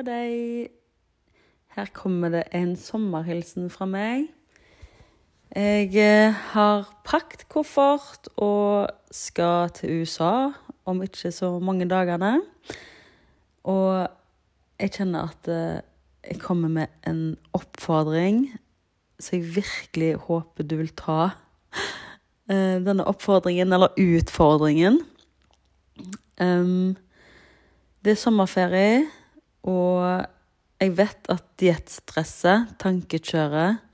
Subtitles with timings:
[0.00, 0.70] på deg.
[1.76, 4.30] Her kommer det en sommerhilsen fra meg.
[5.52, 10.52] Jeg eh, har pakket koffert og skal til USA
[10.88, 12.38] om ikke så mange dagene.
[13.68, 14.08] Og
[14.80, 15.84] jeg kjenner at eh,
[16.30, 18.46] jeg kommer med en oppfordring
[19.20, 21.30] så jeg virkelig håper du vil ta.
[22.50, 24.96] Eh, denne oppfordringen, eller utfordringen.
[26.42, 26.96] Um,
[28.02, 29.04] det er sommerferie,
[29.66, 30.26] og
[30.80, 33.86] jeg vet at diettstresset, tankekjøret,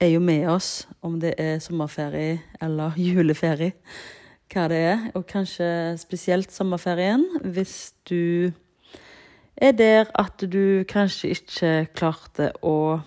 [0.00, 3.76] er jo med oss, om det er sommerferie eller juleferie,
[4.52, 5.08] hva det er.
[5.14, 5.68] Og kanskje
[6.00, 8.52] spesielt sommerferien, hvis du
[9.56, 13.00] er der at du kanskje ikke klarte å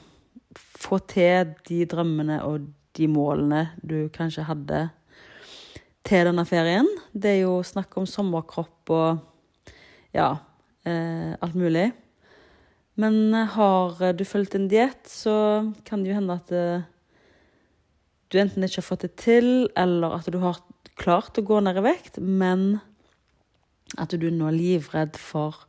[0.55, 4.87] få til de drømmene og de målene du kanskje hadde
[6.07, 6.87] til denne ferien.
[7.11, 9.73] Det er jo snakk om sommerkropp og
[10.15, 10.37] ja,
[10.87, 11.89] alt mulig.
[12.97, 15.35] Men eh, har du fulgt en diett, så
[15.85, 16.85] kan det jo hende at eh,
[18.33, 20.59] du enten ikke har fått det til, eller at du har
[20.97, 22.79] klart å gå ned i vekt, men
[24.01, 25.61] at du nå er livredd for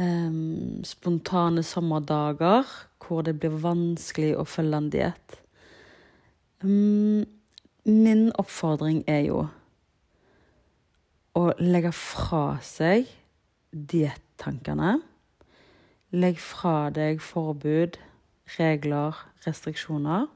[0.00, 2.66] um, spontane sommerdager
[3.04, 5.36] hvor det blir vanskelig å følge en diett.
[6.64, 7.22] Um,
[7.86, 9.44] min oppfordring er jo
[11.38, 13.06] å legge fra seg
[13.74, 15.00] diettankene.
[16.14, 17.98] Legg fra deg forbud,
[18.58, 20.28] regler, restriksjoner.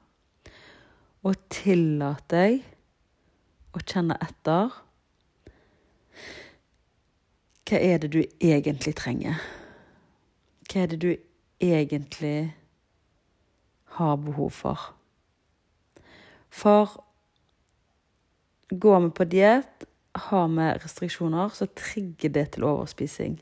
[1.26, 2.62] Og tillat deg
[3.74, 4.74] å kjenne etter.
[7.68, 9.40] Hva er det du egentlig trenger?
[10.68, 11.10] Hva er det du
[11.60, 12.54] egentlig
[13.98, 14.88] har behov for?
[16.48, 16.96] For
[18.70, 19.84] går vi på diett,
[20.18, 23.38] har vi restriksjoner, så trigger det til overspising.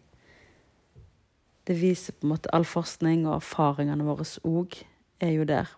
[1.67, 4.79] Det viser på en måte all forskning, og erfaringene våre òg
[5.21, 5.73] er jo der.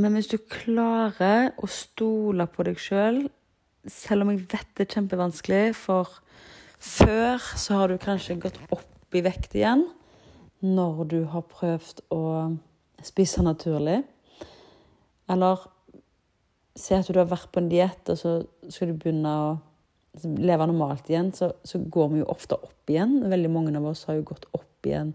[0.00, 3.36] Men hvis du klarer å stole på deg sjøl, selv,
[3.88, 6.20] selv om jeg vet det er kjempevanskelig, for
[6.80, 9.86] før så har du kanskje gått opp i vekt igjen
[10.60, 12.22] når du har prøvd å
[13.04, 14.02] spise naturlig.
[15.30, 15.64] Eller
[16.78, 18.36] si at du har vært på en diett, og så
[18.70, 19.50] skal du begynne å
[20.22, 23.20] leve normalt igjen, så, så, går vi jo ofte opp igjen.
[23.30, 25.14] Veldig mange av oss har jo gått opp igjen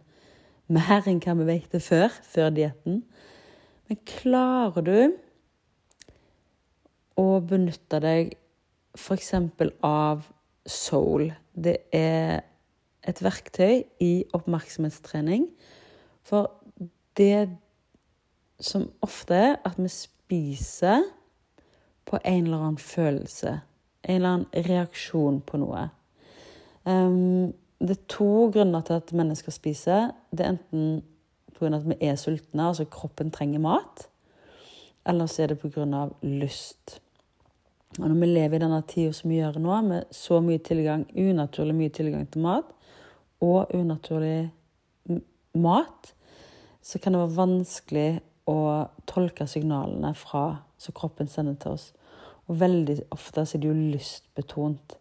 [0.72, 3.04] mer enn hva vi veide før, før dietten.
[3.86, 4.98] Men klarer du
[7.22, 8.34] å benytte deg
[8.96, 9.34] f.eks.
[9.86, 10.26] av
[10.66, 12.42] soul Det er
[13.06, 15.46] et verktøy i oppmerksomhetstrening.
[16.26, 16.50] For
[17.20, 17.52] det
[18.64, 21.06] som ofte er at vi spiser
[22.06, 23.60] på en eller annen følelse.
[24.04, 25.88] En eller annen reaksjon på noe.
[26.86, 30.12] Um, det er to grunner til at mennesker spiser.
[30.32, 31.04] Det er enten
[31.56, 31.76] pga.
[31.76, 34.08] at vi er sultne, altså kroppen trenger mat.
[35.06, 36.10] Eller så er det pga.
[36.22, 37.00] lyst.
[38.00, 41.06] Og når vi lever i denne tida som vi gjør nå, med så mye tilgang,
[41.16, 42.66] unaturlig mye tilgang til mat,
[43.42, 44.52] og unaturlig
[45.56, 46.14] mat,
[46.82, 48.10] så kan det være vanskelig
[48.52, 48.60] å
[49.08, 51.92] tolke signalene fra, som kroppen sender til oss.
[52.46, 54.98] Og veldig ofte er det jo lystbetont.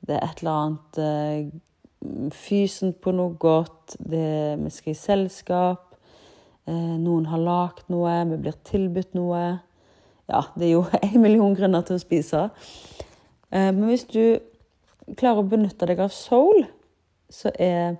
[0.00, 5.96] Det er et eller annet eh, fysen på noe godt, det, vi skal i selskap,
[6.64, 9.42] eh, noen har lagd noe, vi blir tilbudt noe.
[10.30, 12.46] Ja, det er jo en million grunner til å spise.
[13.50, 14.40] Eh, men hvis du
[15.18, 16.64] klarer å benytte deg av soul,
[17.30, 17.98] så er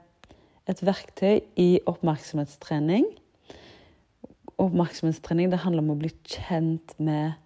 [0.70, 3.06] et verktøy i oppmerksomhetstrening
[4.60, 7.38] Oppmerksomhetstrening det handler om å bli kjent med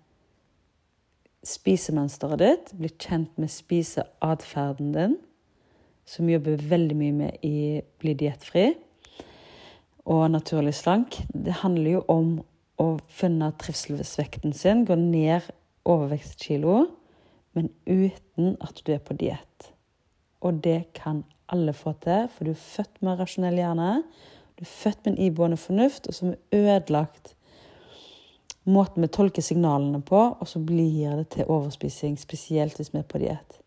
[1.44, 5.18] spisemønsteret ditt, bli kjent med spiseatferden din,
[6.08, 8.72] som jobber veldig mye med i Bli diettfri
[10.04, 11.16] og naturlig slank.
[11.32, 12.34] Det handler jo om
[12.80, 15.46] å finne trivselsvekten sin, gå ned
[15.88, 16.84] overvekstkilo,
[17.54, 19.70] men uten at du er på diett.
[20.44, 21.22] Og det kan
[21.52, 23.90] alle få til, for du er født med rasjonell hjerne.
[24.64, 27.34] Er født med en iboende fornuft, og som er ødelagt
[28.64, 33.08] måten vi tolker signalene på, og så blir det til overspising, spesielt hvis vi er
[33.08, 33.58] på diett.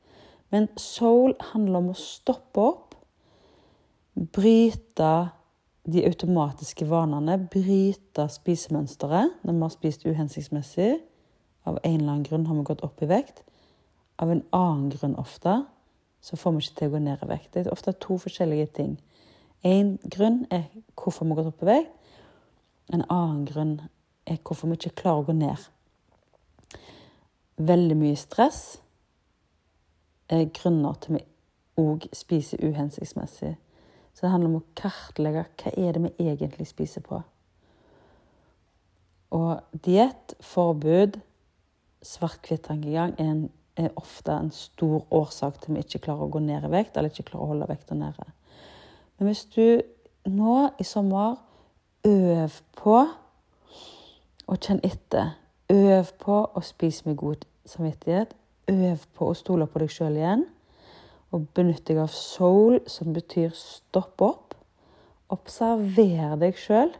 [0.50, 2.96] Men soul handler om å stoppe opp,
[4.16, 5.12] bryte
[5.88, 10.96] de automatiske vanene, bryte spisemønsteret når vi har spist uhensiktsmessig.
[11.68, 13.44] Av en eller annen grunn har vi gått opp i vekt.
[14.18, 15.60] Av en annen grunn ofte
[16.24, 17.52] så får vi ikke til å gå ned i vekt.
[17.54, 18.96] Det er ofte to forskjellige ting.
[19.68, 21.94] En grunn er hvorfor vi går opp i vekt.
[22.94, 23.78] En annen grunn
[24.28, 25.68] er hvorfor vi ikke klarer å gå ned.
[27.58, 28.62] Veldig mye stress
[30.32, 31.24] er grunner til vi
[31.82, 33.56] òg spiser uhensiktsmessig.
[34.14, 37.20] Så det handler om å kartlegge hva er det vi egentlig spiser på.
[39.38, 41.20] Og diett, forbud,
[42.08, 43.44] svart-hvitt-tankegang er,
[43.78, 47.12] er, ofte en stor årsak til vi ikke klarer å gå ned i vekt, eller
[47.12, 48.30] ikke klarer å holde vekta nede.
[49.18, 49.82] Men hvis du
[50.26, 51.36] nå i sommer
[52.06, 52.98] øver på
[54.48, 55.34] å kjenne etter,
[55.74, 58.36] øv på å spise med god samvittighet,
[58.68, 60.46] øv på å stole på deg sjøl igjen,
[61.32, 64.54] og benytt deg av soul, som betyr stopp opp.
[65.34, 66.94] Observer deg sjøl.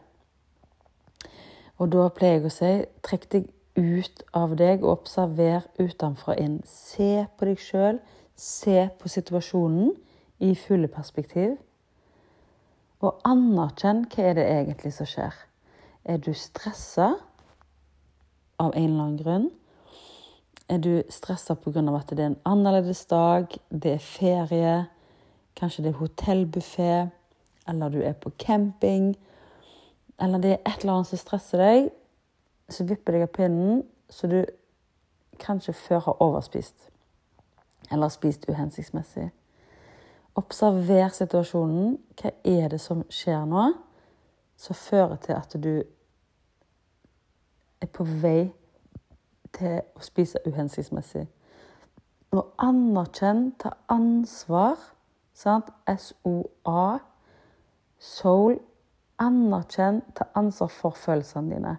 [1.78, 2.72] Og da pleier jeg å si
[3.06, 3.46] trekk deg
[3.78, 6.58] ut av deg og observer utenfra inn.
[6.66, 8.02] Se på deg sjøl,
[8.34, 9.94] se på situasjonen
[10.44, 11.56] i fugleperspektiv.
[12.98, 15.34] Og anerkjenn hva er det egentlig som skjer.
[16.08, 17.12] Er du stressa
[18.58, 19.48] av en eller annen grunn?
[20.68, 21.80] Er du stressa pga.
[21.96, 24.86] at det er en annerledes dag, det er ferie,
[25.56, 27.08] kanskje det er hotellbuffé,
[27.68, 29.16] eller du er på camping,
[30.20, 31.90] eller det er et eller annet som stresser deg,
[32.68, 34.44] så vipper deg av pinnen, så du
[35.38, 36.90] kanskje før har overspist.
[37.92, 39.30] Eller spist uhensiktsmessig.
[40.38, 41.96] Observer situasjonen.
[42.18, 43.64] Hva er det som skjer nå,
[44.58, 45.72] som fører til at du
[47.82, 48.48] er på vei
[49.54, 51.26] til å spise uhensiktsmessig.
[52.34, 54.80] Og anerkjenn, ta ansvar.
[55.34, 55.70] Sant?
[55.88, 56.98] SOA.
[57.98, 58.58] Soul.
[59.18, 61.76] Anerkjenn, ta ansvar for følelsene dine.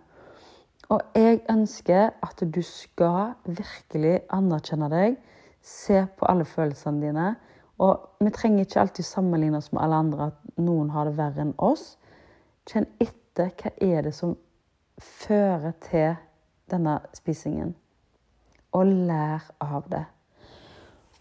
[0.90, 5.20] Og jeg ønsker at du skal virkelig anerkjenne deg.
[5.62, 7.28] Se på alle følelsene dine.
[7.80, 11.46] Og vi trenger ikke alltid sammenligne oss med alle andre, at noen har det verre
[11.46, 11.94] enn oss.
[12.68, 14.36] Kjenn etter hva er det som
[15.00, 16.18] fører til
[16.72, 17.76] denne spisingen.
[18.76, 20.04] Og lær av det.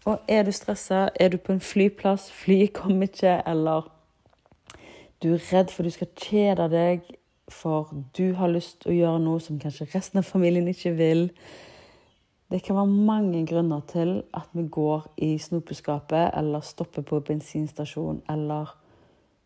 [0.05, 3.87] Og er du stressa, er du på en flyplass, flyet kommer ikke, eller
[5.23, 7.07] du er redd for du skal kjede deg,
[7.49, 11.25] for du har lyst til å gjøre noe som kanskje resten av familien ikke vil.
[12.49, 18.23] Det kan være mange grunner til at vi går i snopeskapet, eller stopper på bensinstasjon,
[18.29, 18.75] eller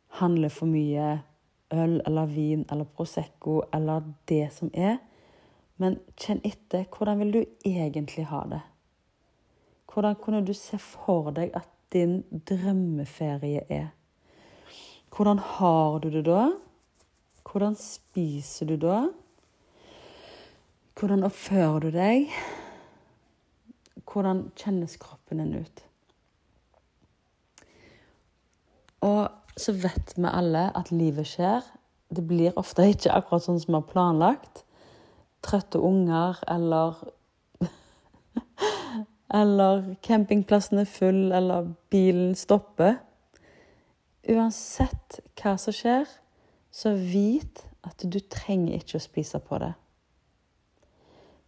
[0.07, 1.21] handler for mye
[1.73, 4.97] øl eller vin eller Prosecco eller det som er.
[5.77, 6.85] Men kjenn etter.
[6.85, 8.61] Hvordan vil du egentlig ha det?
[9.93, 13.87] Hvordan kunne du se for deg at din drømmeferie er?
[15.15, 16.51] Hvordan har du det da?
[17.51, 19.07] Hvordan spiser du da?
[20.99, 22.29] Hvordan oppfører du deg?
[24.01, 25.85] Hvordan kjennes kroppen din ut?
[29.03, 29.29] Og
[29.59, 31.65] så vet vi alle at livet skjer.
[32.13, 34.63] Det blir ofte ikke akkurat sånn som vi har planlagt
[35.43, 36.95] trøtte unger eller
[39.33, 42.99] Eller campingplassen er full, eller bilen stopper.
[44.29, 46.05] Uansett hva som skjer,
[46.69, 49.71] så vit at du trenger ikke å spise på det.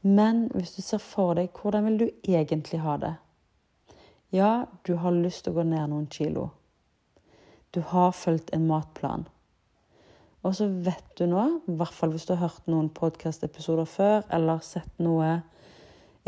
[0.06, 3.16] Men hvis du ser for deg hvordan vil du egentlig ha det?
[4.30, 6.52] Ja, du har lyst til å gå ned noen kilo.
[7.74, 9.26] Du har fulgt en matplan.
[10.46, 14.22] Og så vet du nå, i hvert fall hvis du har hørt noen podkast-episoder før,
[14.30, 15.40] eller sett noe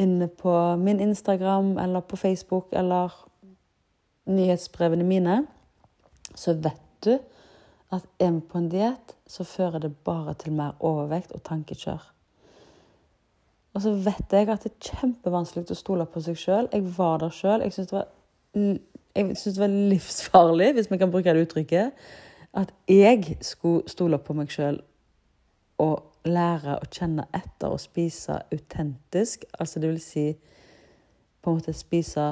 [0.02, 3.14] inne på min Instagram eller på Facebook eller
[4.26, 5.40] nyhetsbrevene mine,
[6.34, 7.14] så vet du
[7.94, 12.17] at er vi på en diett, så fører det bare til mer overvekt og tankekjør.
[13.78, 16.70] Og så vet jeg at det er kjempevanskelig å stole på seg sjøl.
[16.74, 17.62] Jeg var der sjøl.
[17.62, 18.06] Jeg syns det,
[19.14, 22.08] det, var livsfarlig, hvis vi kan bruke det uttrykket
[22.58, 24.80] at jeg skulle stole på meg sjøl
[25.84, 29.46] og lære å kjenne etter og spise autentisk.
[29.60, 30.26] Altså det vil si
[31.44, 32.26] på en måte spise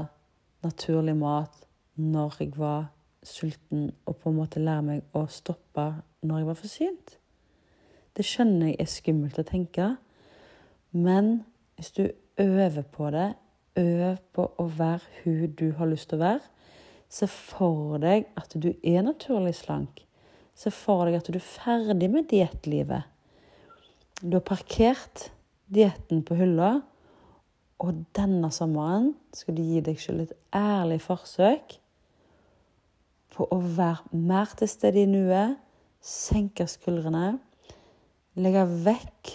[0.65, 1.61] naturlig mat
[2.01, 2.87] når jeg var
[3.25, 5.85] sulten, og på en måte lære meg å stoppe
[6.25, 7.13] når jeg var forsynt.
[8.17, 9.91] Det skjønner jeg er skummelt å tenke,
[10.95, 11.43] men
[11.75, 12.05] hvis du
[12.39, 13.33] øver på det,
[13.75, 16.43] øv på å være hun du har lyst til å være,
[17.11, 20.01] se for deg at du er naturlig slank.
[20.55, 23.03] Se for deg at du er ferdig med diettlivet.
[24.23, 25.29] Du har parkert
[25.67, 26.77] dietten på hylla,
[27.83, 31.75] og denne sommeren skal du gi deg selv et ærlig forsøk
[33.35, 35.57] på å være mer til stede i nuet,
[35.99, 37.33] senke skuldrene,
[38.39, 39.33] legge vekk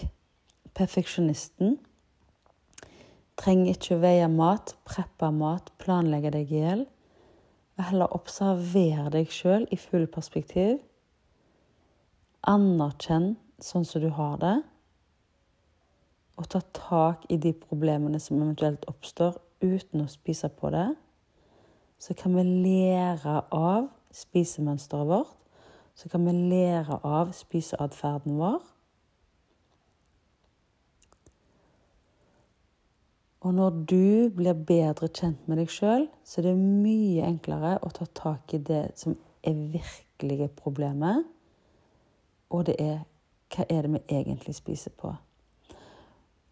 [0.77, 1.77] perfeksjonisten.
[3.39, 6.85] Trenger ikke å veie mat, preppe mat, planlegge deg i hjel.
[7.81, 10.77] Heller observere deg sjøl i full perspektiv
[12.41, 14.55] Anerkjenn sånn som du har det,
[16.41, 20.89] og ta tak i de problemene som eventuelt oppstår, uten å spise på det.
[22.01, 25.37] så kan vi lære av spisemønsteret vårt.
[25.93, 28.63] Så kan vi lære av spiseatferden vår.
[33.41, 37.89] Og når du blir bedre kjent med deg sjøl, så er det mye enklere å
[37.95, 41.25] ta tak i det som er virkelige problemet,
[42.53, 42.99] og det er
[43.51, 45.15] hva er det vi egentlig spiser på.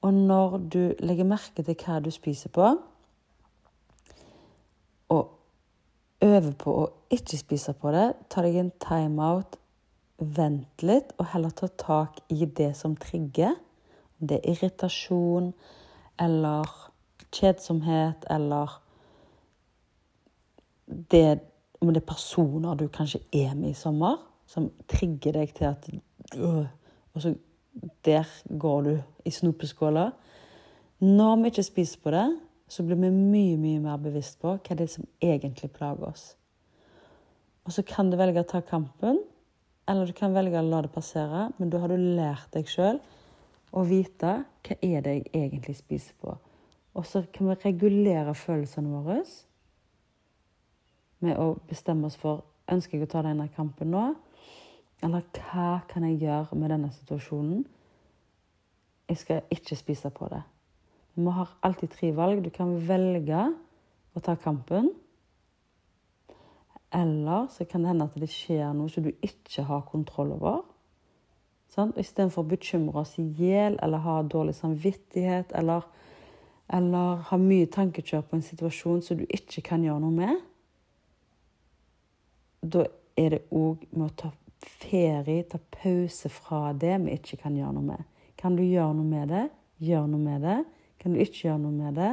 [0.01, 2.72] Og når du legger merke til hva du spiser på,
[5.10, 9.60] og øver på å ikke spise på det, ta deg en timeout,
[10.19, 13.53] vent litt, og heller ta tak i det som trigger.
[14.19, 15.53] Om det er irritasjon,
[16.19, 16.69] eller
[17.31, 18.81] kjedsomhet eller
[20.85, 21.39] det,
[21.81, 25.85] Om det er personer du kanskje er med i sommer, som trigger deg til at
[26.35, 26.65] øh,
[27.13, 27.35] Og så
[28.05, 28.27] der
[28.59, 30.09] går du i snopeskåla.
[30.99, 34.75] Når vi ikke spiser på det, så blir vi mye, mye mer bevisst på hva
[34.75, 36.35] det er som egentlig plager oss.
[37.65, 39.21] Og så kan du velge å ta kampen,
[39.88, 42.99] eller du kan velge å la det passere, men da har du lært deg sjøl
[43.71, 44.33] å vite
[44.65, 46.35] hva er det jeg egentlig spiser på.
[46.97, 49.21] Og så kan vi regulere følelsene våre
[51.19, 54.05] med å bestemme oss for ønsker jeg å ta denne kampen nå.
[55.03, 57.65] Eller hva kan jeg gjøre med denne situasjonen?
[59.09, 60.41] Jeg skal ikke spise på det.
[61.15, 62.43] Vi har alltid tre valg.
[62.43, 63.45] Du kan velge
[64.15, 64.91] å ta kampen.
[66.95, 70.61] Eller så kan det hende at det skjer noe som du ikke har kontroll over.
[71.69, 71.97] Sant?
[72.01, 75.85] Istedenfor å bekymre oss i hjel eller ha dårlig samvittighet eller,
[76.67, 80.39] eller ha mye tankekjør på en situasjon som du ikke kan gjøre noe med,
[82.61, 82.88] da
[83.19, 87.75] er det òg med å ta ferie, ta pause fra det vi ikke kan gjøre
[87.77, 88.07] noe med.
[88.39, 89.45] Kan du gjøre noe med det,
[89.83, 90.57] gjør noe med det.
[90.99, 92.11] Kan du ikke gjøre noe med det,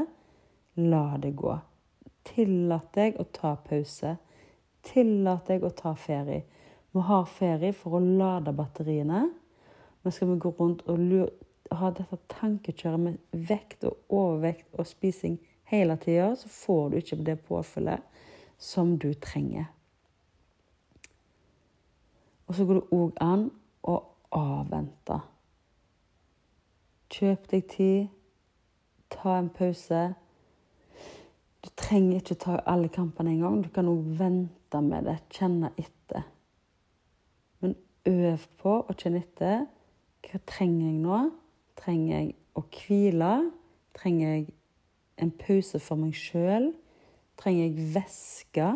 [0.85, 1.57] la det gå.
[2.27, 4.17] Tillat deg å ta pause.
[4.87, 6.45] Tillat deg å ta ferie.
[6.95, 9.27] Vi har ferie for å lade batteriene.
[10.07, 10.99] Men skal vi gå rundt og
[11.75, 17.19] ha dette tankekjøret med vekt og overvekt og spising hele tida, så får du ikke
[17.27, 18.23] det påfyllet
[18.55, 19.67] som du trenger.
[22.47, 23.45] Og så går det òg an
[23.83, 23.99] å
[24.39, 25.19] avvente.
[27.11, 28.09] Kjøp deg tid.
[29.11, 30.07] Ta en pause.
[31.67, 33.63] Du trenger ikke ta alle kampene en gang.
[33.67, 35.19] Du kan òg vente med det.
[35.35, 36.31] Kjenne etter.
[37.59, 37.75] Men
[38.07, 39.67] øv på å kjenne etter
[40.27, 41.21] hva trenger jeg nå?
[41.79, 43.33] Trenger jeg å hvile?
[43.97, 44.47] Trenger jeg
[45.23, 46.73] en pause for meg sjøl?
[47.41, 48.69] Trenger jeg væske?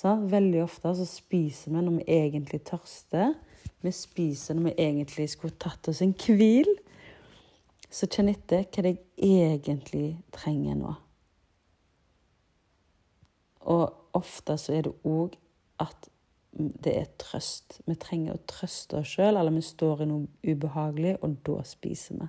[0.00, 3.34] Veldig ofte så spiser vi når vi egentlig tørster.
[3.84, 6.70] Vi spiser når vi egentlig skulle tatt oss en hvil.
[7.90, 10.94] Så kjenn etter hva jeg egentlig trenger nå.
[13.70, 15.36] Og ofte så er det òg
[15.80, 16.08] at
[16.52, 17.80] det er trøst.
[17.86, 22.20] Vi trenger å trøste oss sjøl, eller vi står i noe ubehagelig, og da spiser
[22.20, 22.28] vi.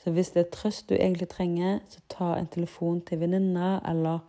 [0.00, 4.24] Så hvis det er trøst du egentlig trenger, så ta en telefon til venninna, eller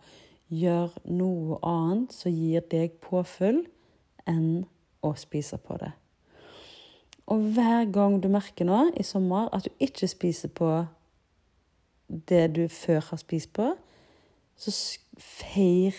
[0.52, 3.62] gjør noe annet som gir deg påfyll,
[4.28, 4.64] enn
[5.02, 5.92] å spise på det.
[7.32, 10.68] Og hver gang du merker nå i sommer at du ikke spiser på
[12.28, 13.70] det du før har spist på,
[14.56, 14.74] så
[15.18, 15.96] feir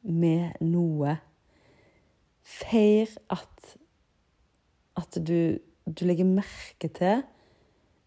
[0.00, 1.18] med noe
[2.50, 3.76] Feir at,
[4.98, 7.22] at du, du legger merke til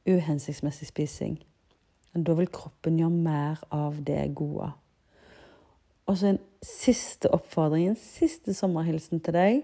[0.09, 1.38] uhensiktsmessig spising.
[2.13, 4.69] Da vil kroppen gjøre mer av det gode.
[6.05, 9.62] Og så en siste oppfordring, en siste sommerhilsen til deg.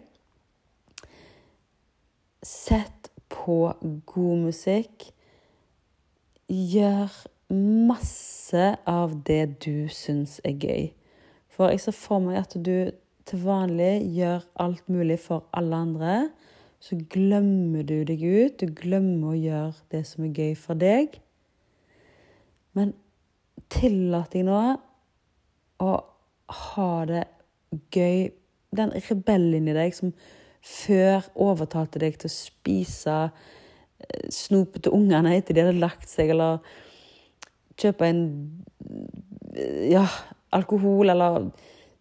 [2.45, 3.73] Sett på
[4.07, 5.09] god musikk.
[6.49, 7.11] Gjør
[7.89, 10.89] masse av det du syns er gøy.
[11.51, 12.89] For jeg ser for meg at du
[13.29, 16.13] til vanlig gjør alt mulig for alle andre,
[16.79, 18.61] så glemmer du deg ut.
[18.61, 21.19] Du glemmer å gjøre det som er gøy for deg.
[22.77, 22.93] Men
[23.71, 24.59] tillat deg nå
[25.83, 25.93] å
[26.63, 27.25] ha det
[27.93, 28.29] gøy.
[28.75, 30.13] Den rebellen i deg som
[30.65, 33.17] før overtalte deg til å spise
[33.99, 36.61] snopet snop til ungene etter de hadde lagt seg, eller
[37.79, 38.21] kjøpe en
[39.89, 40.05] ja,
[40.55, 41.49] alkohol, eller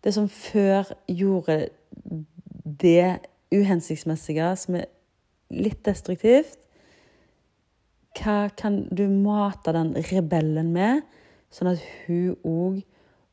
[0.05, 1.69] det som før gjorde
[2.65, 3.19] det
[3.55, 4.89] uhensiktsmessige, som er
[5.51, 6.59] litt destruktivt
[8.19, 11.05] Hva kan du mate den rebellen med,
[11.55, 12.81] sånn at hun òg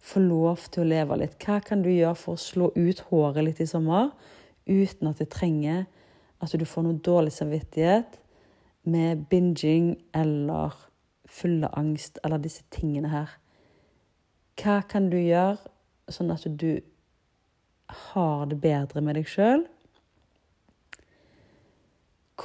[0.06, 1.38] får lov til å leve litt?
[1.42, 4.12] Hva kan du gjøre for å slå ut håret litt i sommer,
[4.70, 5.88] uten at det trenger
[6.44, 8.20] at du får noe dårlig samvittighet
[8.86, 10.76] med binging eller
[11.26, 13.34] fulle angst eller disse tingene her?
[14.62, 15.58] Hva kan du gjøre
[16.12, 16.82] sånn at du
[18.12, 19.66] har det bedre med deg sjøl?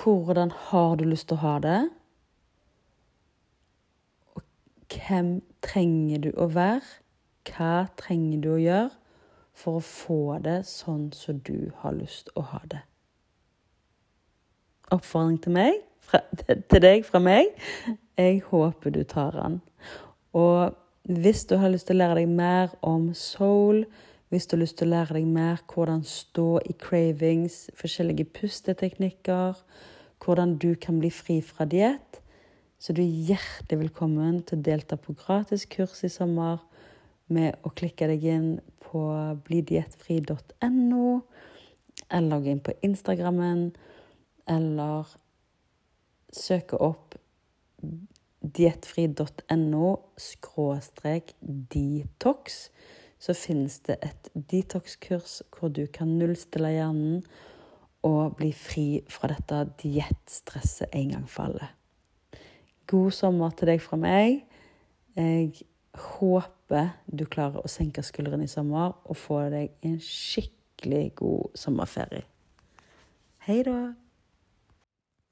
[0.00, 1.78] Hvordan har du lyst til å ha det?
[4.36, 4.44] Og
[4.94, 6.84] hvem trenger du å være?
[7.50, 8.90] Hva trenger du å gjøre
[9.60, 12.84] for å få det sånn som du har lyst til å ha det?
[14.94, 16.22] Oppfordring til meg, fra,
[16.70, 17.52] til deg fra meg.
[18.18, 19.60] Jeg håper du tar den.
[20.36, 20.76] Og
[21.10, 23.82] hvis du har lyst til å lære deg mer om soul,
[24.30, 29.58] hvis du har lyst til å lære deg mer hvordan stå i cravings, forskjellige pusteteknikker,
[30.22, 32.20] hvordan du kan bli fri fra diett,
[32.78, 36.62] så du er hjertelig velkommen til å delta på gratis kurs i sommer
[37.26, 38.48] med å klikke deg inn
[38.86, 39.02] på
[39.48, 41.08] blidiettfri.no,
[42.06, 43.72] eller logge inn på Instagrammen,
[44.46, 45.10] eller
[46.30, 47.18] søke opp
[48.40, 52.70] diettfri.no skråstrek detox
[53.20, 57.20] så finnes det et detox-kurs hvor du kan nullstille hjernen
[58.06, 61.68] og bli fri fra dette diettstresset en gang for alle.
[62.88, 64.40] God sommer til deg fra meg.
[65.14, 65.52] Jeg
[66.16, 72.24] håper du klarer å senke skuldrene i sommer og få deg en skikkelig god sommerferie.
[73.44, 73.99] Hei da.